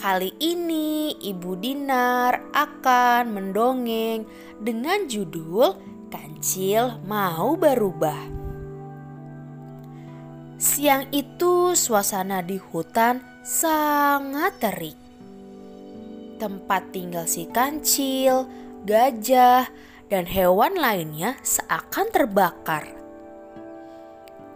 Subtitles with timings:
[0.00, 4.24] Kali ini Ibu Dinar akan mendongeng
[4.56, 5.76] dengan judul
[6.08, 8.16] Kancil Mau Berubah.
[10.56, 14.96] Siang itu suasana di hutan sangat terik.
[16.40, 18.48] Tempat tinggal si kancil,
[18.88, 19.68] gajah,
[20.08, 22.88] dan hewan lainnya seakan terbakar.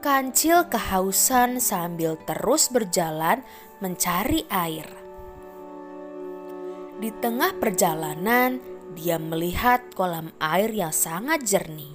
[0.00, 3.44] Kancil kehausan sambil terus berjalan
[3.84, 5.05] mencari air.
[6.96, 8.56] Di tengah perjalanan,
[8.96, 11.92] dia melihat kolam air yang sangat jernih.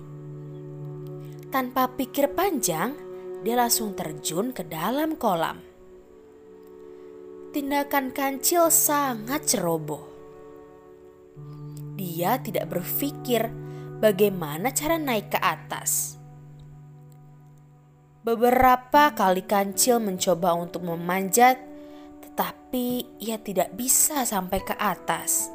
[1.49, 2.93] Tanpa pikir panjang,
[3.41, 5.57] dia langsung terjun ke dalam kolam.
[7.49, 10.05] Tindakan kancil sangat ceroboh.
[11.97, 13.49] Dia tidak berpikir
[13.97, 16.21] bagaimana cara naik ke atas.
[18.21, 21.57] Beberapa kali kancil mencoba untuk memanjat,
[22.31, 25.51] tetapi ia tidak bisa sampai ke atas.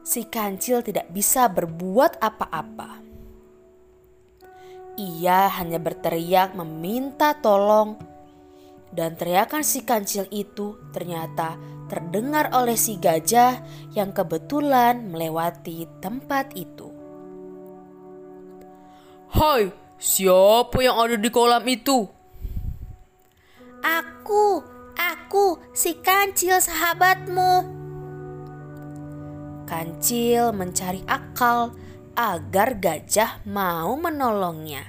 [0.00, 3.04] Si kancil tidak bisa berbuat apa-apa.
[4.96, 8.00] Ia hanya berteriak meminta tolong,
[8.88, 11.60] dan teriakan si kancil itu ternyata
[11.92, 13.60] terdengar oleh si gajah
[13.92, 16.88] yang kebetulan melewati tempat itu.
[19.36, 19.68] Hai,
[20.00, 22.08] siapa yang ada di kolam itu?
[23.84, 24.75] Aku,
[25.26, 27.66] Aku si kancil sahabatmu.
[29.66, 31.74] Kancil mencari akal
[32.14, 34.86] agar gajah mau menolongnya.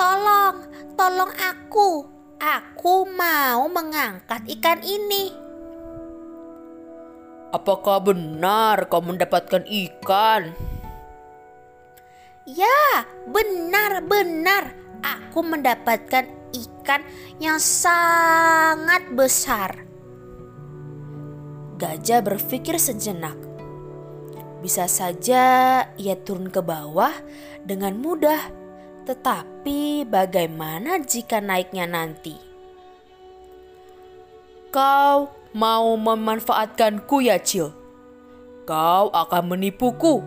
[0.00, 0.64] Tolong,
[0.96, 2.08] tolong aku.
[2.40, 5.28] Aku mau mengangkat ikan ini.
[7.52, 10.56] Apakah benar kau mendapatkan ikan?
[12.48, 14.72] Ya, benar-benar
[15.04, 16.37] aku mendapatkan
[16.88, 17.04] ikan
[17.36, 19.84] yang sangat besar.
[21.76, 23.36] Gajah berpikir sejenak.
[24.64, 27.12] Bisa saja ia turun ke bawah
[27.60, 28.40] dengan mudah,
[29.04, 32.40] tetapi bagaimana jika naiknya nanti?
[34.72, 37.68] Kau mau memanfaatkanku ya, Cil?
[38.64, 40.24] Kau akan menipuku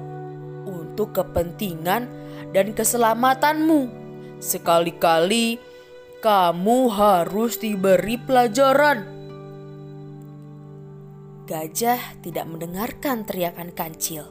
[0.70, 2.06] untuk kepentingan
[2.54, 3.90] dan keselamatanmu.
[4.38, 5.71] Sekali-kali
[6.22, 9.10] kamu harus diberi pelajaran.
[11.50, 14.30] Gajah tidak mendengarkan teriakan kancil.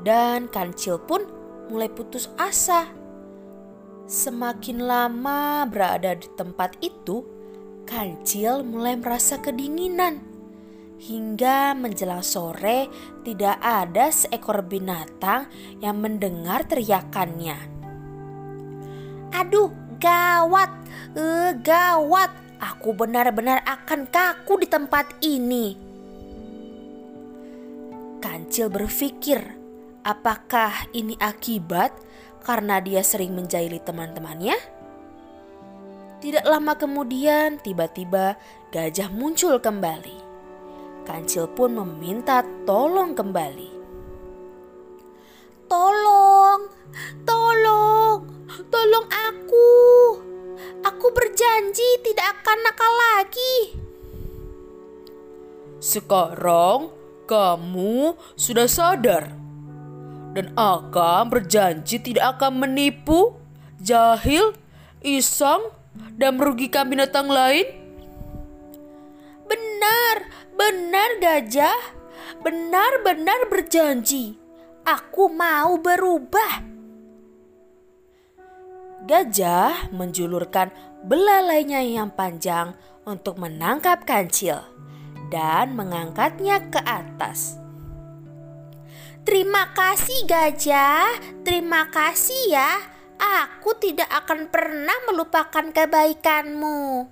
[0.00, 1.28] Dan kancil pun
[1.68, 2.88] mulai putus asa.
[4.08, 7.22] Semakin lama berada di tempat itu,
[7.84, 10.24] kancil mulai merasa kedinginan.
[10.96, 12.88] Hingga menjelang sore
[13.28, 15.52] tidak ada seekor binatang
[15.84, 17.58] yang mendengar teriakannya.
[19.32, 20.70] Aduh, Gawat,
[21.14, 22.34] uh, gawat.
[22.58, 25.78] Aku benar-benar akan kaku di tempat ini.
[28.18, 29.38] Kancil berpikir,
[30.02, 31.94] apakah ini akibat
[32.42, 34.58] karena dia sering menjahili teman-temannya?
[36.22, 38.38] Tidak lama kemudian, tiba-tiba
[38.70, 40.18] gajah muncul kembali.
[41.02, 43.70] Kancil pun meminta tolong kembali.
[45.66, 46.70] Tolong,
[47.26, 48.22] tolong,
[48.70, 49.81] tolong aku.
[51.02, 53.74] Aku berjanji tidak akan nakal lagi.
[55.82, 56.94] Sekarang
[57.26, 59.34] kamu sudah sadar
[60.30, 63.34] dan akan berjanji tidak akan menipu,
[63.82, 64.54] jahil,
[65.02, 65.74] iseng,
[66.14, 67.66] dan merugikan binatang lain?
[69.50, 71.98] Benar, benar gajah.
[72.46, 74.38] Benar-benar berjanji.
[74.86, 76.62] Aku mau berubah.
[79.02, 84.62] Gajah menjulurkan belalainya yang panjang untuk menangkap kancil
[85.32, 87.58] dan mengangkatnya ke atas.
[89.22, 91.06] Terima kasih gajah,
[91.46, 92.72] terima kasih ya.
[93.22, 97.06] Aku tidak akan pernah melupakan kebaikanmu.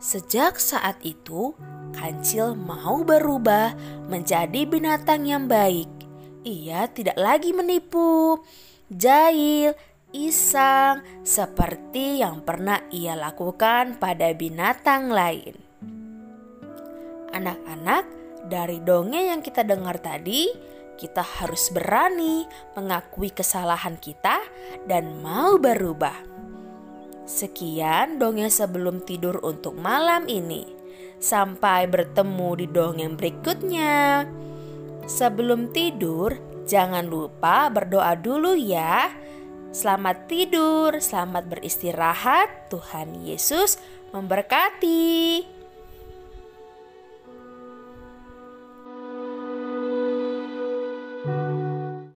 [0.00, 1.52] Sejak saat itu,
[1.92, 3.76] kancil mau berubah
[4.08, 5.92] menjadi binatang yang baik.
[6.42, 8.40] Ia tidak lagi menipu,
[8.88, 9.76] jahil,
[10.12, 15.56] isang seperti yang pernah ia lakukan pada binatang lain.
[17.32, 18.04] Anak-anak,
[18.44, 20.52] dari dongeng yang kita dengar tadi,
[21.00, 22.44] kita harus berani
[22.76, 24.44] mengakui kesalahan kita
[24.84, 26.14] dan mau berubah.
[27.24, 30.68] Sekian dongeng sebelum tidur untuk malam ini.
[31.22, 34.26] Sampai bertemu di dongeng berikutnya.
[35.08, 36.36] Sebelum tidur,
[36.68, 39.08] jangan lupa berdoa dulu ya.
[39.72, 42.68] Selamat tidur, selamat beristirahat.
[42.68, 43.80] Tuhan Yesus
[44.12, 45.48] memberkati.